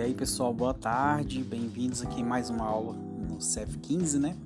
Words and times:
aí 0.00 0.12
pessoal, 0.12 0.52
boa 0.52 0.74
tarde, 0.74 1.44
bem-vindos 1.44 2.02
aqui 2.02 2.20
em 2.20 2.24
mais 2.24 2.50
uma 2.50 2.64
aula 2.64 2.94
no 2.94 3.36
CF15, 3.36 4.18
né? 4.18 4.36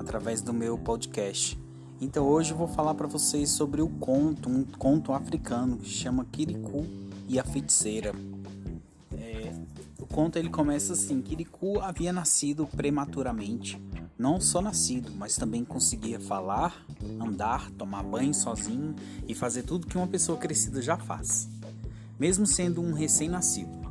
Através 0.00 0.42
do 0.42 0.52
meu 0.52 0.76
podcast. 0.76 1.56
Então 2.00 2.26
hoje 2.26 2.50
eu 2.50 2.56
vou 2.56 2.66
falar 2.66 2.94
para 2.94 3.06
vocês 3.06 3.50
sobre 3.50 3.80
o 3.80 3.88
conto, 3.88 4.48
um 4.48 4.64
conto 4.64 5.12
africano 5.12 5.76
que 5.76 5.88
chama 5.88 6.24
Kirikou 6.24 6.84
e 7.28 7.38
a 7.38 7.44
Feiticeira. 7.44 8.12
É, 9.16 9.52
o 10.00 10.06
conto 10.06 10.36
ele 10.36 10.48
começa 10.48 10.94
assim: 10.94 11.22
Kirikou 11.22 11.80
havia 11.80 12.12
nascido 12.12 12.66
prematuramente. 12.66 13.80
Não 14.18 14.40
só 14.40 14.60
nascido, 14.60 15.12
mas 15.16 15.36
também 15.36 15.64
conseguia 15.64 16.18
falar, 16.18 16.84
andar, 17.20 17.70
tomar 17.72 18.02
banho 18.02 18.34
sozinho 18.34 18.96
e 19.28 19.34
fazer 19.34 19.62
tudo 19.62 19.86
que 19.86 19.96
uma 19.96 20.08
pessoa 20.08 20.36
crescida 20.36 20.82
já 20.82 20.96
faz, 20.96 21.48
mesmo 22.18 22.46
sendo 22.46 22.82
um 22.82 22.92
recém-nascido. 22.92 23.81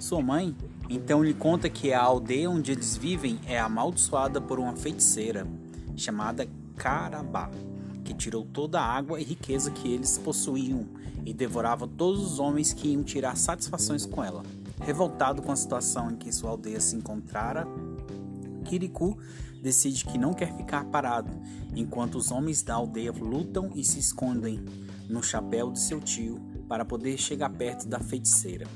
Sua 0.00 0.22
mãe 0.22 0.56
então 0.88 1.22
lhe 1.22 1.34
conta 1.34 1.68
que 1.68 1.92
a 1.92 2.02
aldeia 2.02 2.50
onde 2.50 2.72
eles 2.72 2.96
vivem 2.96 3.38
é 3.46 3.60
amaldiçoada 3.60 4.40
por 4.40 4.58
uma 4.58 4.74
feiticeira 4.74 5.46
chamada 5.94 6.48
Carabá, 6.74 7.50
que 8.02 8.14
tirou 8.14 8.42
toda 8.42 8.80
a 8.80 8.84
água 8.84 9.20
e 9.20 9.24
riqueza 9.24 9.70
que 9.70 9.92
eles 9.92 10.16
possuíam 10.16 10.86
e 11.26 11.34
devorava 11.34 11.86
todos 11.86 12.32
os 12.32 12.38
homens 12.38 12.72
que 12.72 12.88
iam 12.88 13.02
tirar 13.02 13.36
satisfações 13.36 14.06
com 14.06 14.24
ela. 14.24 14.42
Revoltado 14.80 15.42
com 15.42 15.52
a 15.52 15.56
situação 15.56 16.10
em 16.10 16.16
que 16.16 16.32
sua 16.32 16.50
aldeia 16.50 16.80
se 16.80 16.96
encontrara, 16.96 17.68
Kirikou 18.64 19.18
decide 19.62 20.06
que 20.06 20.16
não 20.16 20.32
quer 20.32 20.56
ficar 20.56 20.86
parado, 20.86 21.30
enquanto 21.76 22.14
os 22.14 22.30
homens 22.30 22.62
da 22.62 22.74
aldeia 22.74 23.12
lutam 23.12 23.70
e 23.74 23.84
se 23.84 23.98
escondem 23.98 24.64
no 25.10 25.22
chapéu 25.22 25.70
de 25.70 25.78
seu 25.78 26.00
tio 26.00 26.40
para 26.66 26.86
poder 26.86 27.18
chegar 27.18 27.50
perto 27.50 27.86
da 27.86 28.00
feiticeira. 28.00 28.66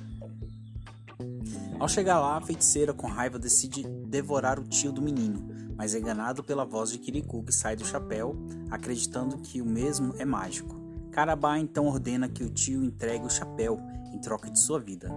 Ao 1.79 1.89
chegar 1.89 2.21
lá, 2.21 2.37
a 2.37 2.41
feiticeira, 2.41 2.95
com 2.95 3.09
raiva, 3.09 3.39
decide 3.39 3.83
devorar 4.07 4.61
o 4.61 4.65
tio 4.65 4.93
do 4.93 5.03
menino, 5.03 5.47
mas 5.77 5.95
é 5.95 5.99
enganado 5.99 6.43
pela 6.43 6.65
voz 6.65 6.91
de 6.91 6.99
Kirikou 6.99 7.43
que 7.43 7.53
sai 7.53 7.75
do 7.75 7.85
chapéu, 7.85 8.37
acreditando 8.71 9.39
que 9.39 9.61
o 9.61 9.67
mesmo 9.67 10.15
é 10.19 10.25
mágico. 10.25 10.81
Carabá 11.11 11.59
então 11.59 11.87
ordena 11.87 12.29
que 12.29 12.45
o 12.45 12.51
tio 12.51 12.83
entregue 12.83 13.27
o 13.27 13.31
chapéu 13.31 13.79
em 14.13 14.21
troca 14.21 14.51
de 14.51 14.59
sua 14.59 14.79
vida, 14.79 15.09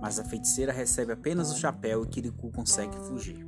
mas 0.00 0.18
a 0.18 0.24
feiticeira 0.24 0.72
recebe 0.72 1.12
apenas 1.12 1.52
o 1.52 1.58
chapéu 1.58 2.04
e 2.04 2.08
Kirikou 2.08 2.50
consegue 2.50 2.96
fugir. 3.06 3.46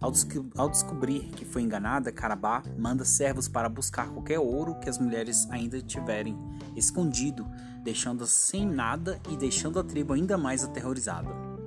Ao, 0.00 0.12
ao, 0.56 0.70
descobrir 0.70 1.28
que 1.30 1.44
foi 1.44 1.62
enganada, 1.62 2.12
Carabá 2.12 2.62
manda 2.78 3.04
servos 3.04 3.48
para 3.48 3.68
buscar 3.68 4.08
qualquer 4.08 4.38
ouro 4.38 4.78
que 4.78 4.88
as 4.88 4.98
mulheres 4.98 5.46
ainda 5.50 5.80
tiverem 5.82 6.38
escondido, 6.76 7.46
deixando-as 7.82 8.30
sem 8.30 8.64
nada 8.64 9.20
e 9.28 9.36
deixando 9.36 9.78
a 9.78 9.84
tribo 9.84 10.12
ainda 10.12 10.38
mais 10.38 10.64
aterrorizada. 10.64 11.57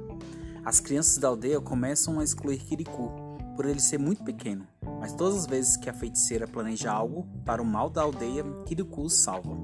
As 0.64 0.80
crianças 0.80 1.18
da 1.18 1.28
aldeia 1.28 1.60
começam 1.60 2.20
a 2.20 2.24
excluir 2.24 2.60
Kirikou, 2.60 3.38
por 3.56 3.66
ele 3.66 3.80
ser 3.80 3.98
muito 3.98 4.24
pequeno, 4.24 4.68
mas 5.00 5.12
todas 5.12 5.40
as 5.40 5.48
vezes 5.48 5.76
que 5.76 5.90
a 5.90 5.94
feiticeira 5.94 6.48
planeja 6.48 6.92
algo 6.92 7.28
para 7.44 7.64
o 7.64 7.66
mal 7.66 7.90
da 7.90 8.04
aldeia, 8.04 8.44
Kirikou 8.68 9.06
os 9.06 9.16
salva, 9.16 9.58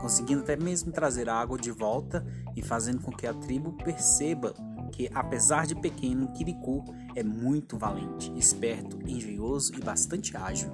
conseguindo 0.00 0.42
até 0.42 0.56
mesmo 0.56 0.92
trazer 0.92 1.28
a 1.28 1.34
água 1.34 1.58
de 1.58 1.72
volta 1.72 2.24
e 2.54 2.62
fazendo 2.62 3.02
com 3.02 3.10
que 3.10 3.26
a 3.26 3.34
tribo 3.34 3.72
perceba 3.72 4.54
que, 4.92 5.10
apesar 5.12 5.66
de 5.66 5.74
pequeno, 5.74 6.32
Kirikou 6.32 6.84
é 7.16 7.24
muito 7.24 7.76
valente, 7.76 8.32
esperto, 8.36 8.98
engenhoso 9.04 9.74
e 9.74 9.80
bastante 9.80 10.36
ágil. 10.36 10.70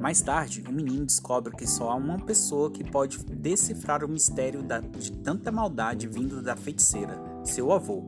Mais 0.00 0.20
tarde, 0.20 0.64
o 0.68 0.72
menino 0.72 1.06
descobre 1.06 1.54
que 1.54 1.68
só 1.68 1.90
há 1.90 1.94
uma 1.94 2.18
pessoa 2.18 2.70
que 2.70 2.82
pode 2.82 3.18
decifrar 3.18 4.04
o 4.04 4.08
mistério 4.08 4.60
de 4.98 5.12
tanta 5.12 5.52
maldade 5.52 6.08
vinda 6.08 6.42
da 6.42 6.56
feiticeira, 6.56 7.16
seu 7.44 7.72
avô, 7.72 8.04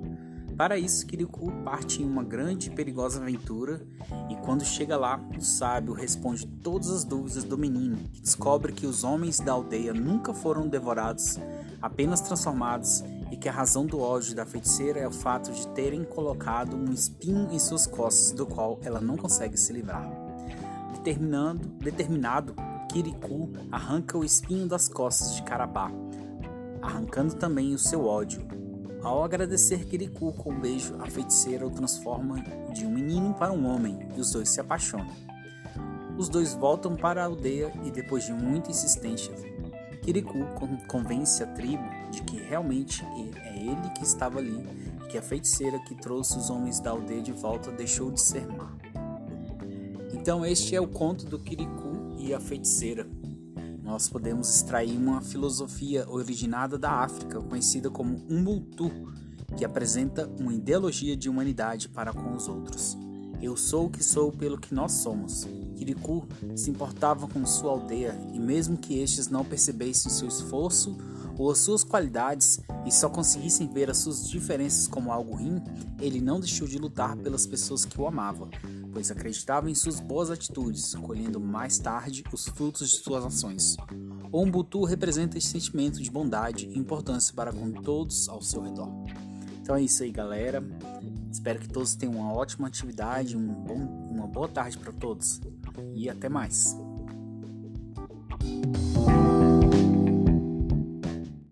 para 0.60 0.78
isso, 0.78 1.06
Kirikou 1.06 1.50
parte 1.64 2.02
em 2.02 2.04
uma 2.04 2.22
grande 2.22 2.68
e 2.68 2.70
perigosa 2.70 3.18
aventura 3.18 3.80
e 4.28 4.36
quando 4.44 4.62
chega 4.62 4.94
lá, 4.94 5.18
o 5.34 5.40
sábio 5.40 5.94
responde 5.94 6.46
todas 6.46 6.90
as 6.90 7.02
dúvidas 7.02 7.44
do 7.44 7.56
menino, 7.56 7.96
que 8.12 8.20
descobre 8.20 8.70
que 8.70 8.84
os 8.86 9.02
homens 9.02 9.40
da 9.40 9.52
aldeia 9.52 9.94
nunca 9.94 10.34
foram 10.34 10.68
devorados, 10.68 11.38
apenas 11.80 12.20
transformados 12.20 13.02
e 13.32 13.38
que 13.38 13.48
a 13.48 13.52
razão 13.52 13.86
do 13.86 14.00
ódio 14.00 14.36
da 14.36 14.44
feiticeira 14.44 15.00
é 15.00 15.08
o 15.08 15.10
fato 15.10 15.50
de 15.50 15.66
terem 15.68 16.04
colocado 16.04 16.76
um 16.76 16.92
espinho 16.92 17.50
em 17.50 17.58
suas 17.58 17.86
costas 17.86 18.30
do 18.30 18.44
qual 18.44 18.78
ela 18.82 19.00
não 19.00 19.16
consegue 19.16 19.56
se 19.56 19.72
livrar. 19.72 20.12
Determinando, 20.92 21.68
determinado, 21.68 22.54
Kirikou 22.92 23.48
arranca 23.72 24.18
o 24.18 24.22
espinho 24.22 24.68
das 24.68 24.90
costas 24.90 25.36
de 25.36 25.42
Carabá, 25.42 25.90
arrancando 26.82 27.34
também 27.34 27.72
o 27.72 27.78
seu 27.78 28.04
ódio, 28.04 28.59
ao 29.02 29.24
agradecer 29.24 29.84
Kirikou 29.86 30.32
com 30.32 30.50
um 30.50 30.60
beijo, 30.60 30.94
a 31.00 31.06
feiticeira 31.06 31.66
o 31.66 31.70
transforma 31.70 32.42
de 32.72 32.86
um 32.86 32.90
menino 32.90 33.34
para 33.34 33.52
um 33.52 33.66
homem 33.66 33.98
e 34.16 34.20
os 34.20 34.30
dois 34.30 34.48
se 34.48 34.60
apaixonam. 34.60 35.14
Os 36.18 36.28
dois 36.28 36.52
voltam 36.52 36.96
para 36.96 37.22
a 37.22 37.24
aldeia 37.24 37.72
e, 37.84 37.90
depois 37.90 38.24
de 38.24 38.32
muita 38.32 38.70
insistência, 38.70 39.32
Kirikou 40.02 40.44
convence 40.86 41.42
a 41.42 41.46
tribo 41.46 41.82
de 42.10 42.22
que 42.22 42.36
realmente 42.38 43.04
é 43.04 43.56
ele 43.56 43.90
que 43.96 44.02
estava 44.02 44.38
ali 44.38 44.66
e 45.02 45.08
que 45.08 45.16
a 45.16 45.22
feiticeira 45.22 45.78
que 45.80 45.94
trouxe 45.94 46.38
os 46.38 46.50
homens 46.50 46.80
da 46.80 46.90
aldeia 46.90 47.22
de 47.22 47.32
volta 47.32 47.70
deixou 47.70 48.10
de 48.10 48.20
ser 48.20 48.46
má. 48.46 48.70
Então, 50.12 50.44
este 50.44 50.76
é 50.76 50.80
o 50.80 50.86
conto 50.86 51.24
do 51.24 51.38
Kirikou 51.38 52.16
e 52.18 52.34
a 52.34 52.40
feiticeira 52.40 53.06
nós 53.90 54.08
podemos 54.08 54.48
extrair 54.48 54.96
uma 54.96 55.20
filosofia 55.20 56.08
originada 56.08 56.78
da 56.78 56.92
África, 56.92 57.40
conhecida 57.40 57.90
como 57.90 58.18
Ubuntu, 58.30 58.88
que 59.56 59.64
apresenta 59.64 60.30
uma 60.38 60.54
ideologia 60.54 61.16
de 61.16 61.28
humanidade 61.28 61.88
para 61.88 62.12
com 62.12 62.36
os 62.36 62.46
outros. 62.46 62.96
Eu 63.42 63.56
sou 63.56 63.86
o 63.86 63.90
que 63.90 64.04
sou 64.04 64.30
pelo 64.30 64.60
que 64.60 64.72
nós 64.72 64.92
somos. 64.92 65.44
Kirikou 65.74 66.24
se 66.54 66.70
importava 66.70 67.26
com 67.26 67.44
sua 67.44 67.72
aldeia 67.72 68.16
e, 68.32 68.38
mesmo 68.38 68.76
que 68.76 68.96
estes 68.96 69.26
não 69.26 69.44
percebessem 69.44 70.08
seu 70.08 70.28
esforço 70.28 70.96
as 71.48 71.58
suas 71.58 71.84
qualidades 71.84 72.58
e 72.84 72.90
só 72.90 73.08
conseguissem 73.08 73.68
ver 73.68 73.88
as 73.88 73.98
suas 73.98 74.28
diferenças 74.28 74.88
como 74.88 75.12
algo 75.12 75.36
ruim, 75.36 75.62
ele 76.00 76.20
não 76.20 76.40
deixou 76.40 76.66
de 76.66 76.76
lutar 76.76 77.16
pelas 77.16 77.46
pessoas 77.46 77.84
que 77.84 78.00
o 78.00 78.06
amavam, 78.06 78.50
pois 78.92 79.10
acreditava 79.10 79.70
em 79.70 79.74
suas 79.74 80.00
boas 80.00 80.28
atitudes, 80.28 80.94
colhendo 80.96 81.38
mais 81.38 81.78
tarde 81.78 82.24
os 82.32 82.48
frutos 82.48 82.90
de 82.90 82.96
suas 82.96 83.24
ações. 83.24 83.76
O 84.32 84.42
Umbutu 84.42 84.84
representa 84.84 85.38
esse 85.38 85.48
sentimento 85.48 86.02
de 86.02 86.10
bondade 86.10 86.66
e 86.66 86.78
importância 86.78 87.32
para 87.32 87.52
com 87.52 87.70
todos 87.70 88.28
ao 88.28 88.42
seu 88.42 88.62
redor. 88.62 88.90
Então 89.62 89.76
é 89.76 89.82
isso 89.82 90.02
aí, 90.02 90.10
galera. 90.10 90.62
Espero 91.30 91.60
que 91.60 91.68
todos 91.68 91.94
tenham 91.94 92.16
uma 92.16 92.32
ótima 92.32 92.66
atividade, 92.66 93.36
um 93.36 93.46
bom, 93.46 94.08
uma 94.10 94.26
boa 94.26 94.48
tarde 94.48 94.76
para 94.76 94.92
todos 94.92 95.40
e 95.94 96.10
até 96.10 96.28
mais. 96.28 96.76